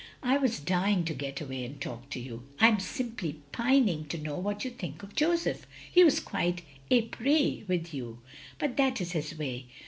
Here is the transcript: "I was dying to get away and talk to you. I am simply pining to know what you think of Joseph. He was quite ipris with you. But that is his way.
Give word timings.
"I 0.23 0.35
was 0.39 0.59
dying 0.59 1.05
to 1.05 1.13
get 1.13 1.41
away 1.41 1.63
and 1.63 1.79
talk 1.79 2.09
to 2.09 2.19
you. 2.19 2.41
I 2.59 2.69
am 2.69 2.79
simply 2.79 3.39
pining 3.51 4.05
to 4.05 4.17
know 4.17 4.33
what 4.35 4.65
you 4.65 4.71
think 4.71 5.03
of 5.03 5.13
Joseph. 5.13 5.67
He 5.91 6.03
was 6.03 6.19
quite 6.19 6.63
ipris 6.89 7.67
with 7.67 7.93
you. 7.93 8.17
But 8.57 8.77
that 8.77 8.99
is 8.99 9.11
his 9.11 9.37
way. 9.37 9.65